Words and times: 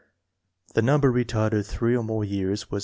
The 0.73 0.81
number 0.81 1.11
retarded 1.11 1.67
three 1.67 1.95
or 1.95 2.01
more 2.03 2.25
years 2.25 2.71
was 2.71 2.79
2. 2.79 2.79